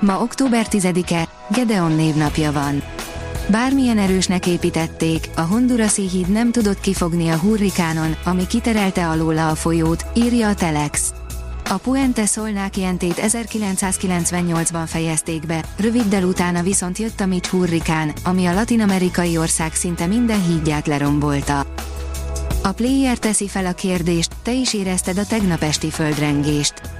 Ma 0.00 0.20
október 0.20 0.66
10-e, 0.70 1.28
Gedeon 1.54 1.92
névnapja 1.92 2.52
van. 2.52 2.82
Bármilyen 3.48 3.98
erősnek 3.98 4.46
építették, 4.46 5.28
a 5.36 5.40
Hondurasi 5.40 6.08
híd 6.08 6.28
nem 6.28 6.52
tudott 6.52 6.80
kifogni 6.80 7.28
a 7.28 7.38
hurrikánon, 7.38 8.16
ami 8.24 8.46
kiterelte 8.46 9.08
alóla 9.08 9.48
a 9.48 9.54
folyót, 9.54 10.06
írja 10.14 10.48
a 10.48 10.54
Telex. 10.54 11.12
A 11.68 11.76
Puente 11.76 12.26
Solnákientét 12.26 13.20
1998-ban 13.26 14.84
fejezték 14.86 15.46
be, 15.46 15.64
röviddel 15.76 16.24
utána 16.24 16.62
viszont 16.62 16.98
jött 16.98 17.20
a 17.20 17.26
Mitch 17.26 17.50
hurrikán, 17.50 18.12
ami 18.24 18.46
a 18.46 18.54
latin-amerikai 18.54 19.38
ország 19.38 19.74
szinte 19.74 20.06
minden 20.06 20.44
hídját 20.44 20.86
lerombolta. 20.86 21.66
A 22.62 22.72
player 22.72 23.18
teszi 23.18 23.48
fel 23.48 23.66
a 23.66 23.72
kérdést, 23.72 24.32
te 24.42 24.52
is 24.52 24.74
érezted 24.74 25.18
a 25.18 25.26
tegnap 25.26 25.62
esti 25.62 25.90
földrengést. 25.90 26.93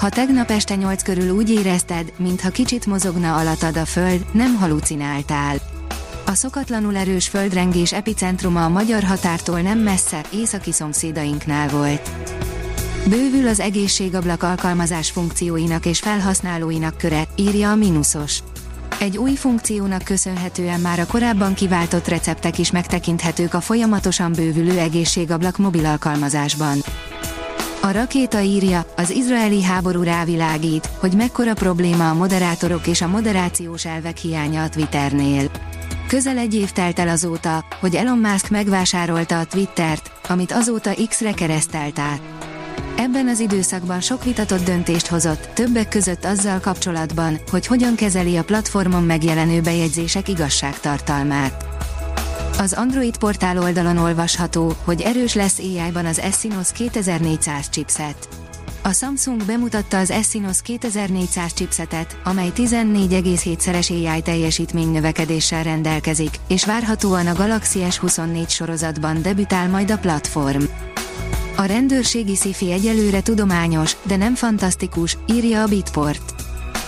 Ha 0.00 0.08
tegnap 0.08 0.50
este 0.50 0.74
8 0.74 1.02
körül 1.02 1.30
úgy 1.30 1.50
érezted, 1.50 2.12
mintha 2.16 2.50
kicsit 2.50 2.86
mozogna 2.86 3.36
alattad 3.36 3.76
a 3.76 3.84
föld, 3.84 4.24
nem 4.32 4.54
halucináltál. 4.54 5.56
A 6.26 6.34
szokatlanul 6.34 6.96
erős 6.96 7.28
földrengés 7.28 7.92
epicentruma 7.92 8.64
a 8.64 8.68
magyar 8.68 9.02
határtól 9.02 9.60
nem 9.60 9.78
messze, 9.78 10.20
északi 10.32 10.72
szomszédainknál 10.72 11.68
volt. 11.68 12.10
Bővül 13.08 13.48
az 13.48 13.60
egészségablak 13.60 14.42
alkalmazás 14.42 15.10
funkcióinak 15.10 15.86
és 15.86 15.98
felhasználóinak 15.98 16.96
köre, 16.96 17.22
írja 17.36 17.70
a 17.70 17.74
Minusos. 17.74 18.38
Egy 19.00 19.16
új 19.16 19.34
funkciónak 19.34 20.02
köszönhetően 20.02 20.80
már 20.80 20.98
a 20.98 21.06
korábban 21.06 21.54
kiváltott 21.54 22.08
receptek 22.08 22.58
is 22.58 22.70
megtekinthetők 22.70 23.54
a 23.54 23.60
folyamatosan 23.60 24.32
bővülő 24.32 24.78
egészségablak 24.78 25.56
mobil 25.56 25.86
alkalmazásban. 25.86 26.78
A 27.82 27.90
rakéta 27.90 28.40
írja, 28.40 28.84
az 28.96 29.10
izraeli 29.10 29.62
háború 29.62 30.02
rávilágít, 30.02 30.88
hogy 30.98 31.12
mekkora 31.12 31.54
probléma 31.54 32.10
a 32.10 32.14
moderátorok 32.14 32.86
és 32.86 33.00
a 33.00 33.08
moderációs 33.08 33.84
elvek 33.84 34.16
hiánya 34.16 34.62
a 34.62 34.68
Twitternél. 34.68 35.50
Közel 36.06 36.38
egy 36.38 36.54
év 36.54 36.70
telt 36.70 36.98
el 36.98 37.08
azóta, 37.08 37.64
hogy 37.80 37.94
Elon 37.94 38.18
Musk 38.18 38.50
megvásárolta 38.50 39.38
a 39.38 39.44
Twittert, 39.44 40.10
amit 40.28 40.52
azóta 40.52 40.90
X-re 41.08 41.32
keresztelt 41.32 41.98
át. 41.98 42.20
Ebben 42.96 43.28
az 43.28 43.40
időszakban 43.40 44.00
sok 44.00 44.24
vitatott 44.24 44.64
döntést 44.64 45.06
hozott, 45.06 45.48
többek 45.54 45.88
között 45.88 46.24
azzal 46.24 46.60
kapcsolatban, 46.60 47.40
hogy 47.50 47.66
hogyan 47.66 47.94
kezeli 47.94 48.36
a 48.36 48.44
platformon 48.44 49.02
megjelenő 49.02 49.60
bejegyzések 49.60 50.28
igazságtartalmát. 50.28 51.64
Az 52.60 52.72
Android 52.72 53.16
portál 53.16 53.58
oldalon 53.58 53.96
olvasható, 53.96 54.72
hogy 54.84 55.00
erős 55.00 55.34
lesz 55.34 55.58
AI-ban 55.58 56.06
az 56.06 56.18
Exynos 56.18 56.72
2400 56.72 57.68
chipset. 57.68 58.28
A 58.82 58.92
Samsung 58.92 59.44
bemutatta 59.44 59.98
az 59.98 60.10
Exynos 60.10 60.62
2400 60.62 61.52
chipsetet, 61.52 62.20
amely 62.24 62.50
14,7-szeres 62.56 63.90
AI 63.90 64.22
teljesítmény 64.22 64.90
növekedéssel 64.90 65.62
rendelkezik, 65.62 66.34
és 66.48 66.64
várhatóan 66.64 67.26
a 67.26 67.34
Galaxy 67.34 67.80
S24 67.82 68.48
sorozatban 68.48 69.22
debütál 69.22 69.68
majd 69.68 69.90
a 69.90 69.98
platform. 69.98 70.62
A 71.56 71.62
rendőrségi 71.62 72.36
szifi 72.36 72.72
egyelőre 72.72 73.20
tudományos, 73.20 73.96
de 74.02 74.16
nem 74.16 74.34
fantasztikus, 74.34 75.16
írja 75.26 75.62
a 75.62 75.66
Bitport. 75.66 76.39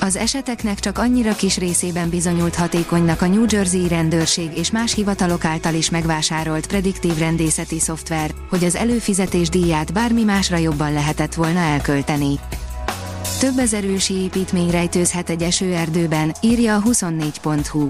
Az 0.04 0.16
eseteknek 0.16 0.80
csak 0.80 0.98
annyira 0.98 1.34
kis 1.34 1.58
részében 1.58 2.08
bizonyult 2.08 2.54
hatékonynak 2.54 3.22
a 3.22 3.26
New 3.26 3.44
Jersey 3.48 3.88
rendőrség 3.88 4.50
és 4.54 4.70
más 4.70 4.94
hivatalok 4.94 5.44
által 5.44 5.74
is 5.74 5.90
megvásárolt 5.90 6.66
prediktív 6.66 7.18
rendészeti 7.18 7.80
szoftver, 7.80 8.30
hogy 8.50 8.64
az 8.64 8.74
előfizetés 8.74 9.48
díját 9.48 9.92
bármi 9.92 10.24
másra 10.24 10.56
jobban 10.56 10.92
lehetett 10.92 11.34
volna 11.34 11.58
elkölteni. 11.58 12.38
Több 13.40 13.58
ezer 13.58 13.84
ősi 13.84 14.14
építmény 14.14 14.70
rejtőzhet 14.70 15.30
egy 15.30 15.42
esőerdőben, 15.42 16.34
írja 16.40 16.76
a 16.76 16.82
24.hu. 16.82 17.88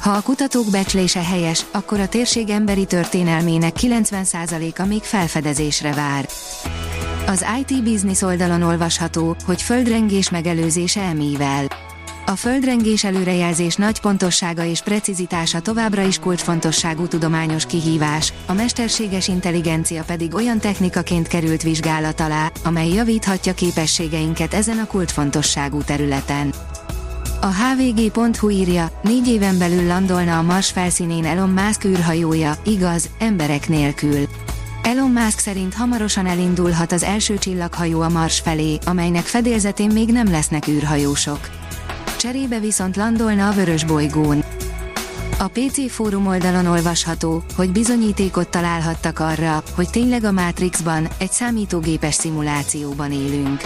Ha 0.00 0.10
a 0.10 0.20
kutatók 0.20 0.70
becslése 0.70 1.22
helyes, 1.22 1.64
akkor 1.70 2.00
a 2.00 2.08
térség 2.08 2.50
emberi 2.50 2.84
történelmének 2.84 3.74
90%-a 3.80 4.84
még 4.84 5.02
felfedezésre 5.02 5.92
vár. 5.92 6.28
Az 7.30 7.46
IT 7.60 7.82
Business 7.82 8.22
oldalon 8.22 8.62
olvasható, 8.62 9.36
hogy 9.44 9.62
földrengés 9.62 10.30
megelőzése 10.30 11.00
emivel. 11.00 11.66
A 12.26 12.36
földrengés 12.36 13.04
előrejelzés 13.04 13.74
nagy 13.74 14.00
pontossága 14.00 14.64
és 14.64 14.82
precizitása 14.82 15.60
továbbra 15.60 16.02
is 16.02 16.18
kulcsfontosságú 16.18 17.06
tudományos 17.06 17.66
kihívás, 17.66 18.32
a 18.46 18.52
mesterséges 18.52 19.28
intelligencia 19.28 20.02
pedig 20.02 20.34
olyan 20.34 20.58
technikaként 20.58 21.28
került 21.28 21.62
vizsgálat 21.62 22.20
alá, 22.20 22.50
amely 22.64 22.88
javíthatja 22.88 23.54
képességeinket 23.54 24.54
ezen 24.54 24.78
a 24.78 24.86
kulcsfontosságú 24.86 25.82
területen. 25.82 26.54
A 27.40 27.46
hvg.hu 27.46 28.48
írja, 28.48 28.90
négy 29.02 29.28
éven 29.28 29.58
belül 29.58 29.86
landolna 29.86 30.38
a 30.38 30.42
Mars 30.42 30.70
felszínén 30.70 31.24
Elon 31.24 31.50
Musk 31.50 31.84
űrhajója, 31.84 32.54
igaz, 32.64 33.08
emberek 33.18 33.68
nélkül. 33.68 34.28
Elon 34.90 35.10
Musk 35.10 35.38
szerint 35.38 35.74
hamarosan 35.74 36.26
elindulhat 36.26 36.92
az 36.92 37.02
első 37.02 37.38
csillaghajó 37.38 38.00
a 38.00 38.08
Mars 38.08 38.40
felé, 38.40 38.78
amelynek 38.84 39.24
fedélzetén 39.24 39.90
még 39.92 40.12
nem 40.12 40.30
lesznek 40.30 40.68
űrhajósok. 40.68 41.50
Cserébe 42.18 42.58
viszont 42.58 42.96
landolna 42.96 43.48
a 43.48 43.52
vörös 43.52 43.84
bolygón. 43.84 44.44
A 45.38 45.48
PC 45.48 45.90
fórum 45.90 46.26
oldalon 46.26 46.66
olvasható, 46.66 47.42
hogy 47.56 47.72
bizonyítékot 47.72 48.48
találhattak 48.48 49.18
arra, 49.18 49.62
hogy 49.74 49.90
tényleg 49.90 50.24
a 50.24 50.32
Matrixban, 50.32 51.08
egy 51.18 51.30
számítógépes 51.30 52.14
szimulációban 52.14 53.12
élünk. 53.12 53.60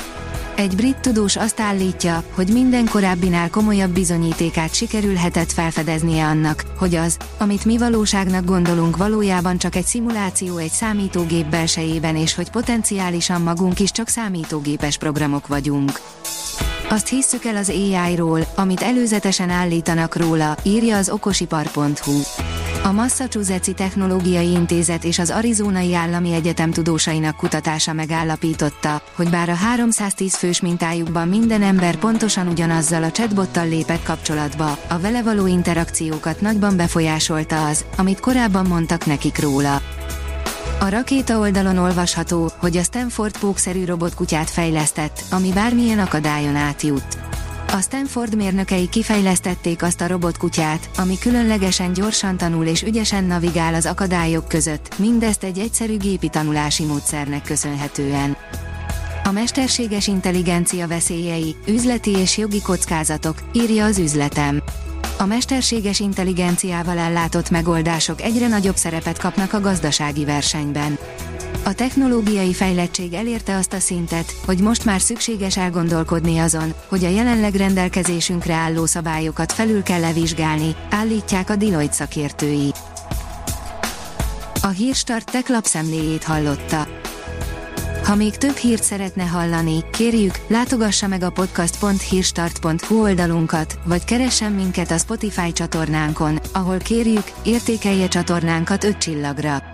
Egy 0.56 0.76
brit 0.76 0.96
tudós 0.96 1.36
azt 1.36 1.60
állítja, 1.60 2.22
hogy 2.34 2.48
minden 2.52 2.88
korábbinál 2.88 3.50
komolyabb 3.50 3.90
bizonyítékát 3.90 4.74
sikerülhetett 4.74 5.52
felfedeznie 5.52 6.26
annak, 6.26 6.64
hogy 6.78 6.94
az, 6.94 7.16
amit 7.38 7.64
mi 7.64 7.78
valóságnak 7.78 8.44
gondolunk 8.44 8.96
valójában 8.96 9.58
csak 9.58 9.74
egy 9.74 9.84
szimuláció 9.84 10.56
egy 10.56 10.70
számítógép 10.70 11.46
belsejében 11.46 12.16
és 12.16 12.34
hogy 12.34 12.50
potenciálisan 12.50 13.40
magunk 13.40 13.80
is 13.80 13.90
csak 13.90 14.08
számítógépes 14.08 14.98
programok 14.98 15.46
vagyunk. 15.46 16.00
Azt 16.88 17.08
hisszük 17.08 17.44
el 17.44 17.56
az 17.56 17.68
AI-ról, 17.68 18.40
amit 18.56 18.82
előzetesen 18.82 19.50
állítanak 19.50 20.16
róla, 20.16 20.56
írja 20.62 20.96
az 20.96 21.08
okosipar.hu. 21.08 22.20
A 22.86 22.92
Massachusetts 22.92 23.74
Technológiai 23.74 24.50
Intézet 24.50 25.04
és 25.04 25.18
az 25.18 25.30
Arizonai 25.30 25.94
Állami 25.94 26.32
Egyetem 26.32 26.70
tudósainak 26.70 27.36
kutatása 27.36 27.92
megállapította, 27.92 29.02
hogy 29.14 29.30
bár 29.30 29.48
a 29.48 29.54
310 29.54 30.34
fős 30.34 30.60
mintájukban 30.60 31.28
minden 31.28 31.62
ember 31.62 31.96
pontosan 31.96 32.48
ugyanazzal 32.48 33.02
a 33.02 33.10
chatbottal 33.10 33.68
lépett 33.68 34.02
kapcsolatba, 34.02 34.78
a 34.88 34.98
vele 34.98 35.22
való 35.22 35.46
interakciókat 35.46 36.40
nagyban 36.40 36.76
befolyásolta 36.76 37.66
az, 37.66 37.84
amit 37.96 38.20
korábban 38.20 38.66
mondtak 38.66 39.06
nekik 39.06 39.40
róla. 39.40 39.80
A 40.80 40.88
rakéta 40.88 41.38
oldalon 41.38 41.78
olvasható, 41.78 42.50
hogy 42.58 42.76
a 42.76 42.82
Stanford 42.82 43.38
pókszerű 43.38 43.84
robotkutyát 43.84 44.50
fejlesztett, 44.50 45.24
ami 45.30 45.52
bármilyen 45.52 45.98
akadályon 45.98 46.56
átjut. 46.56 47.33
A 47.74 47.80
Stanford 47.80 48.36
mérnökei 48.36 48.88
kifejlesztették 48.88 49.82
azt 49.82 50.00
a 50.00 50.06
robotkutyát, 50.06 50.90
ami 50.96 51.18
különlegesen 51.18 51.92
gyorsan 51.92 52.36
tanul 52.36 52.66
és 52.66 52.82
ügyesen 52.82 53.24
navigál 53.24 53.74
az 53.74 53.86
akadályok 53.86 54.48
között, 54.48 54.98
mindezt 54.98 55.44
egy 55.44 55.58
egyszerű 55.58 55.96
gépi 55.96 56.28
tanulási 56.28 56.84
módszernek 56.84 57.42
köszönhetően. 57.42 58.36
A 59.24 59.30
mesterséges 59.30 60.06
intelligencia 60.06 60.86
veszélyei, 60.86 61.56
üzleti 61.66 62.10
és 62.10 62.38
jogi 62.38 62.62
kockázatok, 62.62 63.36
írja 63.52 63.84
az 63.84 63.98
üzletem. 63.98 64.62
A 65.18 65.24
mesterséges 65.26 66.00
intelligenciával 66.00 66.98
ellátott 66.98 67.50
megoldások 67.50 68.22
egyre 68.22 68.48
nagyobb 68.48 68.76
szerepet 68.76 69.18
kapnak 69.18 69.52
a 69.52 69.60
gazdasági 69.60 70.24
versenyben. 70.24 70.98
A 71.66 71.74
technológiai 71.74 72.52
fejlettség 72.52 73.12
elérte 73.12 73.56
azt 73.56 73.72
a 73.72 73.78
szintet, 73.78 74.34
hogy 74.46 74.58
most 74.58 74.84
már 74.84 75.00
szükséges 75.00 75.56
elgondolkodni 75.56 76.38
azon, 76.38 76.74
hogy 76.88 77.04
a 77.04 77.08
jelenleg 77.08 77.54
rendelkezésünkre 77.54 78.54
álló 78.54 78.86
szabályokat 78.86 79.52
felül 79.52 79.82
kell 79.82 80.00
levizsgálni, 80.00 80.76
állítják 80.90 81.50
a 81.50 81.56
Deloitte 81.56 81.92
szakértői. 81.92 82.72
A 84.62 84.68
hírstart 84.68 85.30
tech 85.30 85.50
lapszemléjét 85.50 86.24
hallotta. 86.24 86.88
Ha 88.04 88.14
még 88.14 88.36
több 88.36 88.56
hírt 88.56 88.82
szeretne 88.82 89.24
hallani, 89.24 89.84
kérjük, 89.92 90.40
látogassa 90.46 91.06
meg 91.06 91.22
a 91.22 91.30
podcast.hírstart.hu 91.30 93.02
oldalunkat, 93.02 93.78
vagy 93.84 94.04
keressen 94.04 94.52
minket 94.52 94.90
a 94.90 94.98
Spotify 94.98 95.52
csatornánkon, 95.52 96.40
ahol 96.52 96.78
kérjük, 96.78 97.32
értékelje 97.44 98.08
csatornánkat 98.08 98.84
5 98.84 98.98
csillagra. 98.98 99.73